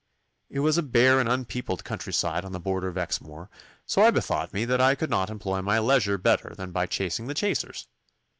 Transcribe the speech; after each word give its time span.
It 0.49 0.61
was 0.61 0.79
a 0.79 0.81
bare 0.81 1.19
and 1.19 1.29
unpeopled 1.29 1.83
countryside 1.83 2.43
on 2.43 2.53
the 2.53 2.59
border 2.59 2.87
of 2.87 2.97
Exmoor, 2.97 3.51
so 3.85 4.01
I 4.01 4.09
bethought 4.09 4.51
me 4.51 4.65
that 4.65 4.81
I 4.81 4.95
could 4.95 5.11
not 5.11 5.29
employ 5.29 5.61
my 5.61 5.77
leisure 5.77 6.17
better 6.17 6.55
than 6.57 6.71
by 6.71 6.87
chasing 6.87 7.27
the 7.27 7.35
chasers. 7.35 7.87